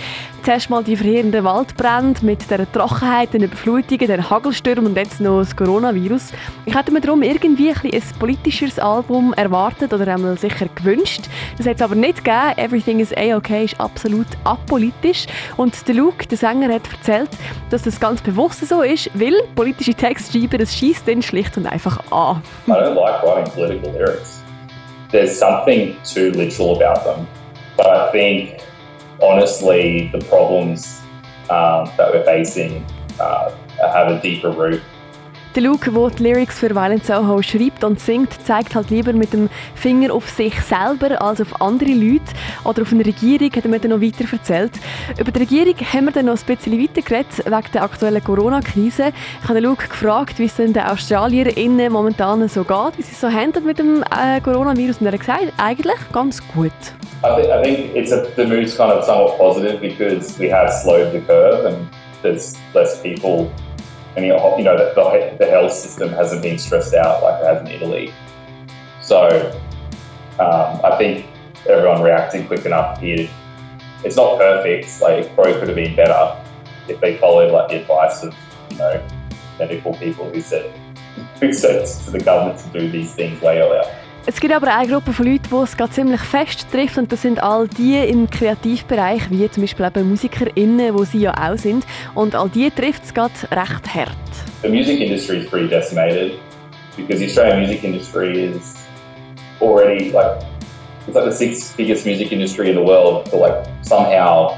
Zuerst 0.47 0.69
mal 0.69 0.81
die 0.81 0.95
verheerenden 0.95 1.43
Waldbrände 1.43 2.25
mit 2.25 2.49
der 2.49 2.71
Trockenheit, 2.71 3.33
den 3.33 3.43
Überflutungen, 3.43 4.07
den 4.07 4.29
Hagelstürmen 4.29 4.85
und 4.85 4.95
jetzt 4.95 5.19
noch 5.19 5.39
das 5.39 5.53
Coronavirus. 5.53 6.31
Ich 6.65 6.73
hätte 6.73 6.93
mir 6.93 7.01
darum 7.01 7.21
irgendwie 7.21 7.69
ein, 7.69 7.91
ein 7.91 8.01
politischeres 8.17 8.79
Album 8.79 9.33
erwartet 9.33 9.91
oder 9.91 10.07
einmal 10.07 10.37
sicher 10.37 10.67
gewünscht. 10.73 11.23
Das 11.57 11.67
hat 11.67 11.75
es 11.75 11.81
aber 11.81 11.95
nicht 11.95 12.23
gegeben. 12.23 12.53
Everything 12.55 13.01
is 13.01 13.11
A-OK 13.17 13.49
ist 13.65 13.77
absolut 13.77 14.25
apolitisch. 14.45 15.25
Und 15.57 15.85
der 15.85 15.95
Luke, 15.95 16.25
der 16.25 16.37
Sänger, 16.37 16.73
hat 16.73 16.83
erzählt, 16.93 17.31
dass 17.69 17.81
das 17.81 17.99
ganz 17.99 18.21
bewusst 18.21 18.65
so 18.65 18.83
ist, 18.83 19.09
weil 19.15 19.33
politische 19.53 19.95
Textschreiber, 19.95 20.59
das 20.59 20.73
schießt 20.73 21.05
dann 21.09 21.21
schlicht 21.23 21.57
und 21.57 21.65
einfach 21.65 21.99
an. 22.09 22.41
I 22.67 22.71
don't 22.71 22.93
like 22.93 23.21
writing 23.21 23.53
political 23.53 23.91
lyrics. 23.91 24.41
There's 25.11 25.37
something 25.37 25.93
too 26.05 26.29
literal 26.29 26.81
about 26.81 27.03
them. 27.03 27.27
But 27.75 27.87
I 27.87 28.11
think, 28.13 28.61
honestly, 29.21 30.09
the 30.11 30.19
problems 30.25 31.01
um, 31.49 31.89
that 31.97 32.11
we're 32.13 32.25
facing 32.25 32.85
uh, 33.19 33.51
have 33.79 34.07
a 34.11 34.19
deeper 34.21 34.51
root. 34.51 34.81
Der 35.57 35.63
Luke, 35.63 35.89
der 35.91 36.09
die 36.11 36.21
Lyrics 36.21 36.59
für 36.59 36.69
Violent 36.69 37.03
Soho 37.03 37.41
schreibt 37.41 37.83
und 37.83 37.99
singt, 37.99 38.29
zeigt 38.45 38.75
halt 38.75 38.91
lieber 38.91 39.11
mit 39.11 39.33
dem 39.33 39.49
Finger 39.73 40.13
auf 40.13 40.29
sich 40.29 40.53
selber 40.61 41.19
als 41.19 41.41
auf 41.41 41.59
andere 41.59 41.93
Leute 41.93 42.31
oder 42.63 42.83
auf 42.83 42.91
eine 42.91 43.03
Regierung, 43.03 43.49
hat 43.51 43.63
er 43.65 43.69
mir 43.71 43.79
dann 43.79 43.89
noch 43.89 44.01
weiter 44.01 44.31
erzählt. 44.31 44.73
Über 45.19 45.31
die 45.31 45.39
Regierung 45.39 45.73
haben 45.91 46.05
wir 46.05 46.11
dann 46.11 46.27
noch 46.27 46.37
ein 46.37 46.45
bisschen 46.45 46.79
weiter 46.79 47.01
geredet, 47.01 47.43
wegen 47.43 47.71
der 47.73 47.81
aktuellen 47.81 48.23
Corona-Krise. 48.23 49.13
Ich 49.41 49.49
habe 49.49 49.55
den 49.55 49.63
Luke 49.63 49.87
gefragt, 49.87 50.37
wie 50.37 50.45
es 50.45 50.57
denn 50.57 50.73
den 50.73 50.83
AustralierInnen 50.83 51.91
momentan 51.91 52.47
so 52.49 52.63
geht, 52.63 52.97
wie 52.97 53.01
sie 53.01 53.15
so 53.15 53.27
handelt 53.27 53.65
mit 53.65 53.79
dem 53.79 54.03
äh, 54.03 54.39
Coronavirus. 54.41 54.99
Und 54.99 55.07
er 55.07 55.13
hat 55.13 55.19
gesagt, 55.21 55.53
eigentlich 55.57 55.97
ganz 56.13 56.39
gut. 56.53 56.71
I, 57.23 57.35
th- 57.35 57.49
I 57.49 57.63
think 57.63 57.95
it's 57.95 58.11
a, 58.11 58.31
the 58.35 58.45
mood's 58.45 58.77
kind 58.77 58.91
of 58.91 59.03
somewhat 59.03 59.37
positive 59.37 59.81
because 59.81 60.37
we 60.37 60.49
have 60.49 60.71
slowed 60.71 61.13
the 61.13 61.21
curve 61.21 61.65
and 61.65 61.89
there's 62.21 62.57
less 62.73 63.01
people, 63.01 63.51
and 64.15 64.25
you 64.25 64.33
know, 64.33 64.77
the, 64.77 65.35
the, 65.39 65.45
health 65.45 65.73
system 65.73 66.09
hasn't 66.09 66.41
been 66.41 66.57
stressed 66.57 66.93
out 66.93 67.23
like 67.23 67.41
it 67.41 67.47
has 67.47 67.61
in 67.61 67.67
Italy. 67.67 68.13
So 69.01 69.51
um, 70.39 70.81
I 70.83 70.95
think 70.97 71.25
everyone 71.67 72.01
reacted 72.01 72.47
quick 72.47 72.65
enough 72.65 72.99
here. 72.99 73.29
It's 74.03 74.15
not 74.15 74.37
perfect. 74.37 75.01
Like 75.01 75.33
probably 75.33 75.53
could 75.53 75.67
have 75.69 75.75
been 75.75 75.95
better 75.95 76.43
if 76.87 76.99
they 77.01 77.17
followed 77.17 77.51
like 77.51 77.69
the 77.69 77.81
advice 77.81 78.23
of 78.23 78.35
you 78.71 78.77
know 78.77 79.07
medical 79.57 79.93
people 79.95 80.29
who 80.29 80.41
said 80.41 80.71
who 81.39 81.51
said 81.51 81.85
to 82.05 82.11
the 82.11 82.19
government 82.19 82.59
to 82.59 82.79
do 82.79 82.91
these 82.91 83.13
things 83.15 83.41
way 83.41 83.59
earlier. 83.59 83.83
Es 84.29 84.41
gibt 84.41 84.53
aber 84.53 84.75
eine 84.75 84.91
Gruppe 84.91 85.13
von 85.13 85.25
Leuten, 85.25 85.47
die 85.49 85.55
es 85.55 85.77
gerade 85.77 85.93
ziemlich 85.93 86.19
fest 86.19 86.67
trifft 86.69 86.97
und 86.97 87.09
das 87.09 87.21
sind 87.21 87.41
all 87.41 87.65
die 87.65 87.95
im 87.95 88.29
Kreativbereich, 88.29 89.21
wie 89.29 89.49
zum 89.49 89.63
Beispiel 89.63 89.85
eben 89.85 90.09
MusikerInnen, 90.09 90.93
wo 90.93 91.05
sie 91.05 91.19
ja 91.19 91.33
auch 91.33 91.57
sind. 91.57 91.85
Und 92.13 92.35
all 92.35 92.49
die 92.49 92.69
trifft 92.69 93.05
es 93.05 93.13
gerade 93.13 93.31
recht 93.51 93.95
hart. 93.95 94.17
The 94.63 94.67
music 94.67 94.99
industry 94.99 95.37
is 95.37 95.49
pretty 95.49 95.69
decimated 95.69 96.39
because 96.97 97.19
the 97.19 97.27
Australian 97.27 97.61
music 97.61 97.85
industry 97.85 98.51
is 98.51 98.75
already 99.61 100.11
like 100.11 100.43
it's 101.07 101.15
like 101.15 101.23
the 101.23 101.31
sixth 101.31 101.77
biggest 101.77 102.05
music 102.05 102.33
industry 102.33 102.69
in 102.69 102.75
the 102.75 102.83
world, 102.83 103.29
but 103.31 103.39
like 103.39 103.65
somehow 103.81 104.53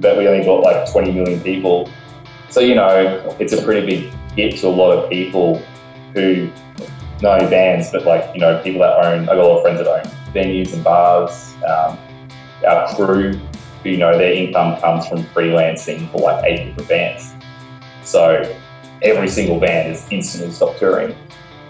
but 0.00 0.16
we 0.16 0.28
only 0.28 0.44
got 0.44 0.62
like 0.62 0.88
20 0.88 1.10
million 1.10 1.40
people. 1.40 1.90
So 2.48 2.60
you 2.60 2.76
know, 2.76 3.36
it's 3.40 3.52
a 3.52 3.60
pretty 3.60 3.84
big 3.84 4.12
hit 4.36 4.60
to 4.60 4.68
a 4.68 4.70
lot 4.70 4.92
of 4.92 5.10
people 5.10 5.60
who 6.14 6.48
not 7.22 7.40
only 7.40 7.50
bands, 7.50 7.90
but 7.90 8.04
like 8.04 8.34
you 8.34 8.40
know, 8.40 8.60
people 8.62 8.80
that 8.80 9.04
own. 9.04 9.20
I've 9.22 9.26
got 9.26 9.38
a 9.38 9.42
lot 9.42 9.56
of 9.58 9.62
friends 9.62 9.78
that 9.78 9.88
own 9.88 10.12
venues 10.32 10.72
and 10.72 10.84
bars. 10.84 11.54
Um, 11.66 11.98
our 12.66 12.94
crew, 12.94 13.40
you 13.84 13.96
know, 13.96 14.16
their 14.16 14.32
income 14.32 14.80
comes 14.80 15.06
from 15.06 15.22
freelancing 15.24 16.10
for 16.10 16.18
like 16.18 16.44
eight 16.44 16.66
different 16.66 16.88
bands. 16.88 17.34
So 18.02 18.56
every 19.02 19.28
single 19.28 19.60
band 19.60 19.92
is 19.92 20.06
instantly 20.10 20.50
stopped 20.52 20.78
touring. 20.78 21.14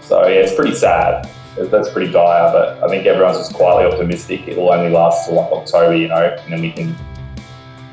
So 0.01 0.25
yeah, 0.27 0.41
it's 0.41 0.55
pretty 0.55 0.75
sad. 0.75 1.29
That's 1.57 1.89
pretty 1.89 2.11
dire, 2.11 2.51
but 2.51 2.81
I 2.83 2.87
think 2.87 3.05
everyone's 3.05 3.37
just 3.37 3.53
quietly 3.53 3.91
optimistic. 3.91 4.47
It 4.47 4.57
will 4.57 4.71
only 4.71 4.89
last 4.89 5.27
till 5.27 5.35
like 5.35 5.51
October, 5.51 5.95
you 5.95 6.07
know, 6.07 6.37
and 6.39 6.53
then 6.53 6.61
we 6.61 6.71
can 6.71 6.95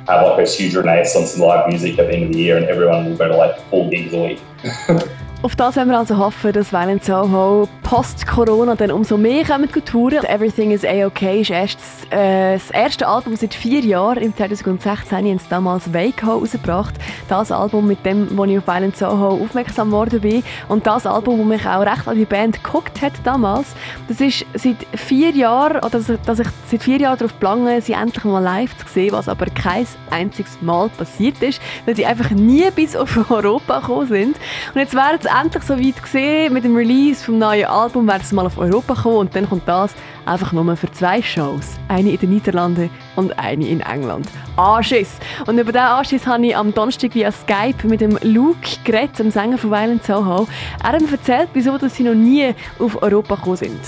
have 0.06 0.24
like 0.26 0.46
a 0.46 0.48
huge 0.48 0.76
renaissance 0.76 1.34
in 1.34 1.42
live 1.42 1.68
music 1.68 1.98
at 1.98 2.06
the 2.06 2.14
end 2.14 2.24
of 2.24 2.32
the 2.32 2.38
year, 2.38 2.56
and 2.56 2.66
everyone 2.66 3.06
will 3.06 3.16
go 3.16 3.28
to 3.28 3.36
like 3.36 3.60
four 3.68 3.90
gigs 3.90 4.12
a 4.14 4.22
week. 4.22 4.40
Auf 5.46 5.54
das 5.54 5.76
haben 5.76 5.90
wir 5.90 5.98
also 5.98 6.18
hoffen, 6.18 6.52
dass 6.52 6.72
Violent 6.72 7.04
Soho 7.04 7.68
post-Corona 7.84 8.74
dann 8.74 8.90
umso 8.90 9.16
mehr 9.16 9.44
kommen 9.44 9.70
touren. 9.70 10.24
Everything 10.24 10.72
is 10.72 10.84
A-OK 10.84 11.22
ist 11.22 11.50
erst 11.50 11.78
äh, 12.10 12.54
das 12.54 12.72
erste 12.72 13.06
Album 13.06 13.36
seit 13.36 13.54
vier 13.54 13.78
Jahren. 13.78 14.18
Im 14.18 14.34
2016 14.34 15.16
haben 15.16 15.38
sie 15.38 15.48
damals 15.48 15.94
Waco 15.94 16.32
rausgebracht. 16.32 16.96
Das 17.28 17.52
Album, 17.52 17.86
mit 17.86 18.04
dem 18.04 18.36
wo 18.36 18.44
ich 18.44 18.58
auf 18.58 18.66
Violent 18.66 18.96
Soho 18.96 19.40
aufmerksam 19.40 19.90
geworden 19.90 20.20
bin. 20.20 20.42
Und 20.66 20.84
das 20.84 21.06
Album, 21.06 21.38
das 21.38 21.46
mich 21.46 21.68
auch 21.68 21.82
recht 21.82 22.08
an 22.08 22.18
die 22.18 22.24
Band 22.24 22.64
geguckt 22.64 23.00
hat 23.00 23.12
damals. 23.22 23.76
Das 24.08 24.20
ist 24.20 24.44
seit 24.54 24.84
vier 24.96 25.30
Jahren, 25.30 25.76
oder 25.76 26.00
dass 26.00 26.40
ich 26.40 26.48
seit 26.68 26.82
vier 26.82 26.98
Jahren 26.98 27.18
darauf 27.18 27.38
plange, 27.38 27.80
sie 27.82 27.92
endlich 27.92 28.24
mal 28.24 28.42
live 28.42 28.76
zu 28.78 28.88
sehen, 28.92 29.12
was 29.12 29.28
aber 29.28 29.46
kein 29.46 29.86
einziges 30.10 30.60
Mal 30.60 30.88
passiert 30.88 31.40
ist, 31.40 31.62
weil 31.84 31.94
sie 31.94 32.04
einfach 32.04 32.30
nie 32.30 32.68
bis 32.74 32.96
auf 32.96 33.16
Europa 33.30 33.78
gekommen 33.78 34.08
sind. 34.08 34.36
Und 34.74 34.80
jetzt 34.80 34.94
wären 34.94 35.18
es 35.20 35.35
endlich 35.40 35.64
so 35.64 35.78
weit 35.78 36.02
gesehen 36.02 36.52
mit 36.52 36.64
dem 36.64 36.74
Release 36.74 37.22
vom 37.22 37.38
neuen 37.38 37.66
Album, 37.66 38.06
wäre 38.08 38.20
es 38.20 38.32
mal 38.32 38.46
auf 38.46 38.56
Europa 38.56 38.94
gekommen 38.94 39.16
und 39.16 39.36
dann 39.36 39.48
kommt 39.48 39.68
das 39.68 39.94
einfach 40.24 40.52
nur 40.52 40.76
für 40.76 40.90
zwei 40.92 41.20
Shows. 41.20 41.76
Eine 41.88 42.10
in 42.10 42.18
den 42.18 42.30
Niederlanden 42.30 42.90
und 43.16 43.38
eine 43.38 43.66
in 43.66 43.80
England. 43.80 44.28
Anschiss! 44.56 45.18
Und 45.46 45.58
über 45.58 45.72
diesen 45.72 45.84
Anschiss 45.84 46.26
habe 46.26 46.46
ich 46.46 46.56
am 46.56 46.72
Donnerstag 46.72 47.14
via 47.14 47.30
Skype 47.30 47.86
mit 47.86 48.00
dem 48.00 48.18
Luke 48.22 48.68
geredet, 48.84 49.18
dem 49.18 49.30
Sänger 49.30 49.58
von 49.58 49.70
Violent 49.70 50.04
Soho. 50.04 50.46
Er 50.82 50.92
hat 50.92 51.00
mir 51.00 51.12
erzählt, 51.12 51.48
wieso 51.52 51.76
dass 51.76 51.94
sie 51.94 52.04
noch 52.04 52.14
nie 52.14 52.54
auf 52.78 53.02
Europa 53.02 53.34
gekommen 53.34 53.56
sind. 53.56 53.80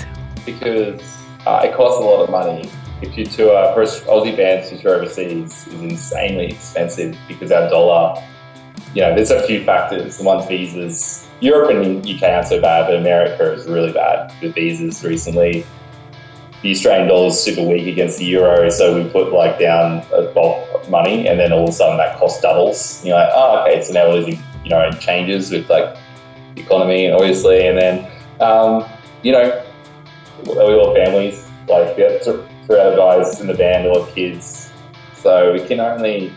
Because 0.45 1.01
uh, 1.47 1.65
it 1.65 1.75
costs 1.75 2.01
a 2.01 2.05
lot 2.05 2.23
of 2.23 2.31
money. 2.31 2.69
If 3.01 3.17
you 3.17 3.25
tour, 3.25 3.73
for 3.75 3.85
Aussie 3.85 4.37
bands 4.37 4.71
to 4.71 4.77
tour 4.77 4.97
overseas 4.97 5.67
is 5.69 5.81
insanely 5.81 6.47
expensive 6.47 7.17
because 7.29 7.55
our 7.55 7.71
dollar, 7.71 8.21
you 8.95 9.03
know, 9.03 9.15
there's 9.15 9.31
a 9.31 9.47
few 9.47 9.65
factors. 9.65 10.19
The 10.19 10.25
one's 10.25 10.47
visas, 10.47 11.29
Europe 11.41 11.71
and 11.71 12.07
UK 12.07 12.23
aren't 12.23 12.47
so 12.47 12.61
bad, 12.61 12.87
but 12.87 12.97
America 12.97 13.53
is 13.53 13.67
really 13.67 13.93
bad 13.93 14.33
with 14.43 14.55
visas 14.55 15.05
recently. 15.05 15.65
The 16.63 16.73
Australian 16.73 17.09
dollar 17.09 17.29
is 17.29 17.41
super 17.41 17.63
weak 17.63 17.87
against 17.87 18.19
the 18.19 18.25
euro, 18.25 18.69
so 18.71 19.01
we 19.01 19.09
put 19.11 19.33
like 19.33 19.61
down 19.61 20.03
a 20.13 20.23
bulk 20.33 20.67
of 20.75 20.91
money, 20.91 21.29
and 21.29 21.39
then 21.39 21.53
all 21.53 21.65
of 21.65 21.69
a 21.69 21.73
sudden 21.73 21.99
that 21.99 22.19
cost 22.19 22.43
doubles. 22.43 23.05
You're 23.05 23.17
like, 23.17 23.31
oh, 23.33 23.63
okay, 23.63 23.81
so 23.83 23.93
now 23.93 24.09
we're 24.09 24.15
losing, 24.15 24.43
you 24.65 24.71
know, 24.71 24.91
changes 24.93 25.53
with 25.53 25.71
like 25.71 25.97
the 26.57 26.63
economy, 26.63 27.11
obviously, 27.13 27.69
and 27.69 27.79
then, 27.79 28.11
um, 28.41 28.85
you 29.23 29.31
know, 29.31 29.65
we 30.45 30.53
all 30.59 30.95
have 30.95 31.07
families, 31.07 31.49
like 31.69 31.97
yeah, 31.97 32.19
three 32.19 32.81
other 32.81 32.97
guys 32.97 33.41
in 33.41 33.47
the 33.47 33.55
band, 33.55 33.87
all 33.87 34.03
have 34.03 34.13
kids, 34.13 34.73
so 35.15 35.53
we 35.53 35.65
can 35.65 35.79
only, 35.79 36.33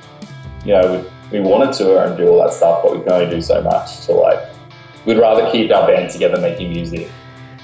you 0.64 0.74
know, 0.74 1.04
we, 1.32 1.40
wanted 1.40 1.74
to 1.78 2.00
and 2.04 2.18
do 2.18 2.28
all 2.28 2.42
that 2.44 2.54
stuff, 2.54 2.84
but 2.84 2.94
we 2.94 3.04
can 3.04 3.12
only 3.12 3.30
do 3.30 3.42
so 3.42 3.62
much. 3.62 3.90
So 3.90 4.20
like 4.20 4.40
we'd 5.06 5.20
rather 5.20 5.50
keep 5.52 5.72
our 5.72 5.88
band 5.88 6.12
together 6.12 6.40
making 6.40 6.72
music. 6.72 7.08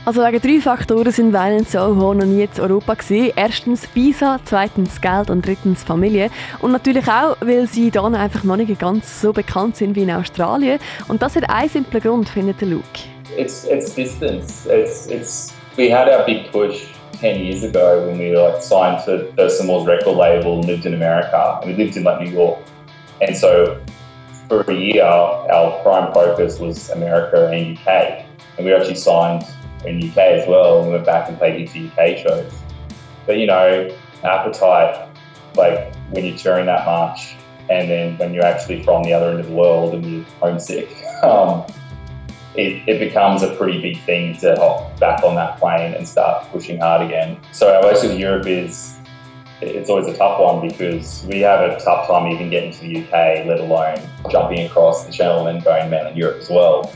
Also 0.07 0.21
wegen 0.21 0.39
drei 0.39 0.61
Faktoren 0.61 1.11
sind 1.11 1.33
Violent 1.33 1.69
Soho 1.69 2.13
noch 2.13 2.23
nie 2.23 2.43
in 2.43 2.61
Europa 2.61 2.93
gewesen. 2.93 3.33
Erstens 3.35 3.89
Visa, 3.93 4.39
zweitens 4.45 5.01
Geld 5.01 5.29
und 5.29 5.45
drittens 5.45 5.83
Familie. 5.83 6.29
Und 6.61 6.71
natürlich 6.71 7.05
auch, 7.09 7.35
weil 7.41 7.67
sie 7.67 7.91
dann 7.91 8.15
einfach 8.15 8.45
noch 8.45 8.55
nicht 8.55 8.79
ganz 8.79 9.19
so 9.19 9.33
bekannt 9.33 9.75
sind 9.75 9.97
wie 9.97 10.03
in 10.03 10.11
Australien. 10.11 10.79
Und 11.09 11.21
das 11.21 11.35
hat 11.35 11.49
einen 11.49 11.67
simplen 11.67 12.01
Grund, 12.01 12.29
findet 12.29 12.61
der 12.61 12.69
Luke. 12.69 12.85
It's, 13.37 13.65
it's 13.65 13.93
distance. 13.93 14.65
It's, 14.69 15.07
it's, 15.07 15.53
we 15.75 15.93
had 15.93 16.07
our 16.07 16.25
big 16.25 16.53
push 16.53 16.85
10 17.19 17.43
years 17.43 17.65
ago 17.65 18.07
when 18.07 18.17
we 18.17 18.33
like 18.33 18.61
signed 18.61 19.03
to 19.03 19.29
Thurston 19.35 19.67
Moore's 19.67 19.85
record 19.85 20.15
label 20.15 20.59
and 20.59 20.65
lived 20.67 20.85
in 20.85 20.93
America. 20.93 21.59
And 21.61 21.69
we 21.69 21.83
lived 21.83 21.97
in 21.97 22.05
like 22.05 22.21
New 22.21 22.31
York. 22.31 22.59
And 23.21 23.35
so 23.35 23.83
for 24.47 24.61
a 24.61 24.73
year, 24.73 25.03
our 25.03 25.81
prime 25.83 26.13
focus 26.13 26.59
was 26.59 26.89
America 26.89 27.49
and 27.49 27.77
UK. 27.77 28.25
And 28.57 28.65
we 28.65 28.73
actually 28.73 28.95
signed 28.95 29.45
in 29.85 29.97
UK 30.09 30.17
as 30.17 30.47
well 30.47 30.83
and 30.83 30.91
went 30.91 31.05
back 31.05 31.29
and 31.29 31.37
played 31.37 31.67
heaps 31.67 31.97
UK 31.97 32.17
shows. 32.17 32.53
But 33.25 33.37
you 33.37 33.47
know, 33.47 33.95
appetite, 34.23 35.09
like 35.55 35.93
when 36.11 36.25
you're 36.25 36.37
touring 36.37 36.65
that 36.67 36.85
much, 36.85 37.35
and 37.69 37.89
then 37.89 38.17
when 38.17 38.33
you're 38.33 38.45
actually 38.45 38.83
from 38.83 39.03
the 39.03 39.13
other 39.13 39.31
end 39.31 39.39
of 39.41 39.47
the 39.47 39.53
world 39.53 39.93
and 39.93 40.05
you're 40.05 40.25
homesick, 40.39 40.89
um, 41.23 41.65
it, 42.55 42.87
it 42.87 42.99
becomes 42.99 43.43
a 43.43 43.55
pretty 43.55 43.81
big 43.81 44.01
thing 44.03 44.35
to 44.37 44.55
hop 44.55 44.99
back 44.99 45.23
on 45.23 45.35
that 45.35 45.59
plane 45.59 45.93
and 45.93 46.07
start 46.07 46.47
pushing 46.51 46.79
hard 46.79 47.05
again. 47.05 47.37
So 47.51 47.73
our 47.73 47.81
relationship 47.81 48.11
with 48.11 48.19
Europe 48.19 48.47
is 48.47 48.97
it's 49.61 49.89
always 49.89 50.07
a 50.07 50.15
tough 50.15 50.39
one 50.39 50.67
because 50.67 51.25
we 51.27 51.39
have 51.39 51.61
a 51.61 51.79
tough 51.79 52.07
time 52.07 52.31
even 52.31 52.49
getting 52.49 52.71
to 52.71 52.79
the 52.79 52.99
UK, 52.99 53.45
let 53.47 53.59
alone 53.59 53.97
jumping 54.29 54.65
across 54.65 55.05
the 55.05 55.11
channel 55.11 55.47
and 55.47 55.63
going 55.63 55.89
mainland 55.89 56.17
Europe 56.17 56.37
as 56.37 56.49
well. 56.49 56.93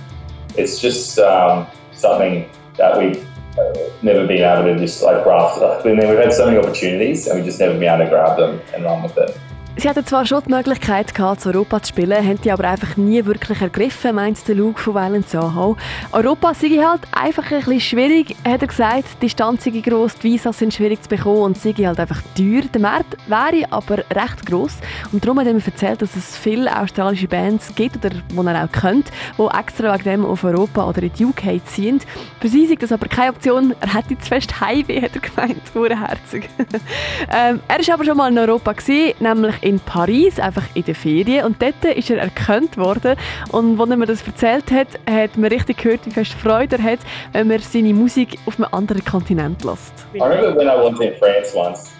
It's 0.57 0.79
just 0.79 1.17
um, 1.19 1.67
something 1.91 2.49
that 2.77 2.97
we've 2.97 3.25
uh, 3.57 3.73
never 4.01 4.27
been 4.27 4.43
able 4.43 4.63
to 4.63 4.77
just 4.77 5.01
like 5.01 5.23
grasp. 5.23 5.61
I 5.61 5.83
mean, 5.83 5.97
We've 5.97 6.17
had 6.17 6.33
so 6.33 6.45
many 6.45 6.57
opportunities 6.57 7.27
and 7.27 7.37
we've 7.37 7.45
just 7.45 7.59
never 7.59 7.73
been 7.73 7.83
able 7.83 8.05
to 8.05 8.09
grab 8.09 8.37
them 8.37 8.61
and 8.73 8.83
run 8.83 9.03
with 9.03 9.17
it. 9.17 9.37
Sie 9.77 9.89
hatten 9.89 10.05
zwar 10.05 10.25
schon 10.25 10.43
die 10.45 10.51
Möglichkeit 10.51 11.15
gehabt, 11.15 11.45
Europa 11.45 11.81
zu 11.81 11.89
spielen, 11.89 12.27
haben 12.27 12.41
die 12.41 12.51
aber 12.51 12.65
einfach 12.67 12.97
nie 12.97 13.25
wirklich 13.25 13.61
ergriffen, 13.61 14.15
meint 14.15 14.45
der 14.47 14.55
Luke 14.55 14.79
von 14.79 14.93
Violent 14.93 15.29
Soho. 15.29 15.77
Europa 16.11 16.53
sei 16.53 16.77
halt 16.85 17.01
einfach 17.13 17.49
ein 17.51 17.59
bisschen 17.59 17.79
schwierig, 17.79 18.35
hat 18.45 18.61
er 18.61 18.67
gesagt. 18.67 19.05
Die 19.15 19.27
Distanz 19.27 19.63
sei 19.63 19.71
gross, 19.71 20.15
die 20.15 20.33
Visas 20.33 20.59
sind 20.59 20.73
schwierig 20.73 21.01
zu 21.01 21.09
bekommen 21.09 21.41
und 21.41 21.57
sei 21.57 21.71
halt 21.73 21.99
einfach 21.99 22.21
teuer. 22.37 22.63
Der 22.71 22.81
Markt 22.81 23.17
wäre 23.27 23.65
aber 23.71 23.99
recht 24.11 24.45
gross 24.45 24.77
und 25.13 25.23
darum 25.23 25.39
hat 25.39 25.47
er 25.47 25.53
mir 25.53 25.65
erzählt, 25.65 26.01
dass 26.01 26.17
es 26.17 26.37
viele 26.37 26.77
australische 26.77 27.29
Bands 27.29 27.73
gibt, 27.73 27.95
oder 27.97 28.09
die 28.09 28.37
er 28.37 28.65
auch 28.65 28.71
kennt, 28.71 29.09
die 29.37 29.57
extra 29.57 29.93
wegen 29.93 30.03
dem 30.03 30.25
auf 30.25 30.43
Europa 30.43 30.87
oder 30.87 31.01
in 31.01 31.13
die 31.13 31.25
UK 31.25 31.65
ziehen. 31.65 32.01
Für 32.39 32.49
sie 32.49 32.65
ist 32.65 32.83
das 32.83 32.91
aber 32.91 33.07
keine 33.07 33.31
Option. 33.31 33.73
Er 33.79 33.93
hätte 33.93 34.19
zu 34.19 34.27
fest 34.27 34.59
Heimweh, 34.59 35.01
hat 35.01 35.15
er 35.15 35.21
gemeint. 35.21 35.61
Herzig. 36.09 36.49
ähm, 37.33 37.61
er 37.67 37.87
war 37.87 37.93
aber 37.93 38.05
schon 38.05 38.17
mal 38.17 38.31
in 38.31 38.37
Europa, 38.37 38.73
gewesen, 38.73 39.13
nämlich 39.19 39.61
in 39.61 39.70
Paris, 39.79 40.39
einfach 40.39 40.63
in 40.73 40.83
der 40.83 40.95
Ferien. 40.95 41.45
Und 41.45 41.61
dort 41.61 41.83
ist 41.95 42.09
er 42.09 42.17
erkannt 42.17 42.77
worden. 42.77 43.15
Und 43.51 43.79
als 43.79 43.89
er 43.89 43.97
mir 43.97 44.05
das 44.05 44.25
erzählt 44.25 44.71
hat, 44.71 44.87
hat 45.09 45.37
man 45.37 45.49
richtig 45.51 45.77
gehört, 45.77 46.05
wie 46.05 46.11
fest 46.11 46.33
Freude 46.33 46.77
er 46.77 46.83
hat, 46.83 46.99
wenn 47.31 47.47
man 47.47 47.59
seine 47.59 47.93
Musik 47.93 48.37
auf 48.45 48.57
einem 48.57 48.67
anderen 48.71 49.03
Kontinent 49.03 49.63
lässt. 49.63 50.05
I 50.13 50.19
remember 50.19 50.55
when 50.55 50.67
I 50.67 50.83
went 50.83 50.99
in 50.99 51.13
France 51.19 51.55
once, 51.55 51.91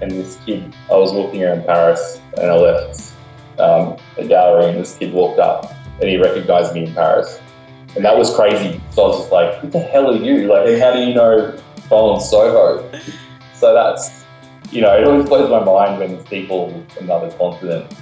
and 0.00 0.10
this 0.10 0.38
kid, 0.44 0.62
I 0.90 0.94
was 0.94 1.12
walking 1.12 1.44
around 1.44 1.66
Paris, 1.66 2.20
and 2.38 2.50
I 2.50 2.56
left 2.56 3.12
um, 3.58 3.96
a 4.18 4.24
gallery, 4.26 4.70
and 4.70 4.78
this 4.78 4.96
kid 4.98 5.12
walked 5.12 5.38
up, 5.38 5.72
and 6.00 6.08
he 6.10 6.16
recognized 6.16 6.74
me 6.74 6.86
in 6.86 6.94
Paris. 6.94 7.40
And 7.94 8.04
that 8.04 8.16
was 8.16 8.34
crazy. 8.34 8.80
So 8.90 9.04
I 9.04 9.08
was 9.08 9.18
just 9.20 9.32
like, 9.32 9.54
who 9.60 9.68
the 9.68 9.80
hell 9.80 10.10
are 10.10 10.16
you? 10.16 10.48
Like, 10.48 10.78
how 10.78 10.92
do 10.92 10.98
you 10.98 11.14
know 11.14 11.56
Colin 11.88 12.20
Soho? 12.20 12.84
So 13.54 13.72
that's 13.72 14.25
you 14.70 14.80
know, 14.80 14.96
it 14.96 15.04
always 15.04 15.28
blows 15.28 15.50
my 15.50 15.64
mind 15.64 15.98
when 15.98 16.22
people 16.24 16.84
from 16.90 17.04
another 17.04 17.30
continent. 17.36 17.92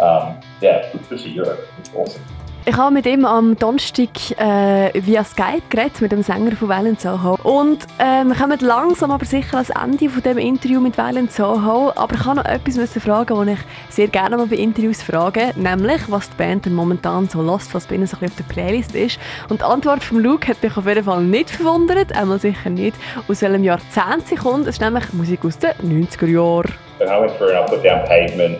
Um, 0.00 0.40
yeah, 0.60 0.90
especially 0.94 1.32
Europe. 1.32 1.66
It's 1.78 1.90
awesome. 1.94 2.22
Ich 2.66 2.78
habe 2.78 2.94
mit 2.94 3.04
ihm 3.04 3.26
am 3.26 3.58
Donnerstag 3.58 4.08
äh, 4.38 4.90
via 4.94 5.22
Skype 5.22 5.60
geredet, 5.68 6.00
mit 6.00 6.12
dem 6.12 6.22
Sänger 6.22 6.52
von 6.52 6.70
Violent 6.70 6.98
Soho. 6.98 7.36
Und 7.42 7.84
äh, 7.98 8.24
wir 8.24 8.34
kommen 8.34 8.58
langsam 8.60 9.10
aber 9.10 9.26
sicher 9.26 9.58
ans 9.58 9.68
Ende 9.68 10.08
von 10.08 10.22
dem 10.22 10.38
Interview 10.38 10.80
mit 10.80 10.96
Violent 10.96 11.30
Soho. 11.30 11.92
Aber 11.94 12.14
ich 12.14 12.24
habe 12.24 12.36
noch 12.36 12.46
etwas 12.46 12.76
müssen 12.76 13.02
fragen, 13.02 13.36
was 13.36 13.48
ich 13.48 13.58
sehr 13.90 14.08
gerne 14.08 14.38
mal 14.38 14.46
bei 14.46 14.56
Interviews 14.56 15.02
frage, 15.02 15.52
nämlich, 15.56 16.00
was 16.08 16.30
die 16.30 16.36
Band 16.36 16.64
momentan 16.70 17.28
so 17.28 17.42
lässt, 17.42 17.74
was 17.74 17.86
bei 17.86 17.96
ihnen 17.96 18.06
so 18.06 18.16
ein 18.18 18.28
auf 18.28 18.36
der 18.36 18.44
Playlist 18.44 18.94
ist. 18.94 19.18
Und 19.50 19.60
die 19.60 19.64
Antwort 19.64 20.02
von 20.02 20.20
Luke 20.20 20.48
hat 20.48 20.62
mich 20.62 20.74
auf 20.74 20.86
jeden 20.86 21.04
Fall 21.04 21.22
nicht 21.22 21.50
verwundert, 21.50 22.16
einmal 22.16 22.38
sicher 22.38 22.70
nicht, 22.70 22.96
aus 23.28 23.42
welchem 23.42 23.62
Jahrzehnt 23.62 24.26
sie 24.26 24.36
kommt. 24.36 24.62
Es 24.62 24.76
ist 24.76 24.80
nämlich 24.80 25.12
Musik 25.12 25.44
aus 25.44 25.58
den 25.58 25.72
90er 25.82 26.26
Jahren. 26.26 26.72
And 26.98 27.10
I 27.10 27.20
went 27.20 27.36
through 27.36 27.50
and 27.50 27.68
I 27.68 27.70
put 27.70 27.84
down 27.84 28.06
Pavement, 28.06 28.56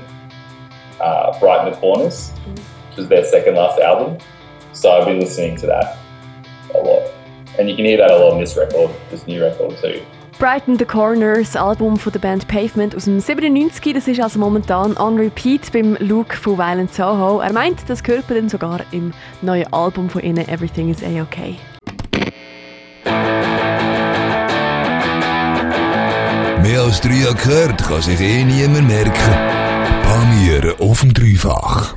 uh, 1.00 1.32
Brighten 1.40 1.73
the 1.73 1.80
Corners, 1.80 2.34
which 2.94 2.98
was 2.98 3.08
their 3.08 3.24
second 3.24 3.56
last 3.56 3.80
album. 3.80 4.18
So 4.72 4.90
I've 4.92 5.06
been 5.06 5.20
listening 5.20 5.56
to 5.56 5.66
that 5.66 5.96
a 6.74 6.78
lot. 6.78 7.10
And 7.58 7.68
you 7.68 7.76
can 7.76 7.84
hear 7.84 7.98
that 7.98 8.10
a 8.10 8.16
lot 8.16 8.34
on 8.34 8.40
this 8.40 8.56
record, 8.56 8.90
this 9.10 9.26
new 9.26 9.42
record 9.42 9.76
too. 9.78 10.02
Brighten 10.38 10.76
the 10.76 10.84
Corners, 10.84 11.54
Album 11.54 11.96
von 11.96 12.12
der 12.12 12.18
Band 12.18 12.48
Pavement 12.48 12.96
aus 12.96 13.04
dem 13.04 13.20
97. 13.20 13.94
Das 13.94 14.08
ist 14.08 14.20
also 14.20 14.38
momentan 14.40 14.96
on 14.96 15.16
repeat 15.16 15.72
beim 15.72 15.96
Luke 16.00 16.36
von 16.36 16.58
Violent 16.58 16.92
Soho. 16.92 17.40
Er 17.40 17.52
meint, 17.52 17.88
das 17.88 18.02
gehört 18.02 18.24
dann 18.28 18.48
sogar 18.48 18.80
im 18.90 19.12
neuen 19.42 19.72
Album 19.72 20.10
von 20.10 20.22
ihnen 20.22 20.48
Everything 20.48 20.90
is 20.90 21.02
A-OK. 21.04 21.56
Mehr 26.62 26.80
als 26.80 27.00
drei 27.00 27.32
gehört 27.32 27.84
kann 27.84 28.02
sich 28.02 28.20
eh 28.20 28.42
niemand 28.44 28.88
merken. 28.88 29.34
Pamieren 30.02 30.74
auf 30.80 31.00
dem 31.00 31.14
Dreifach. 31.14 31.94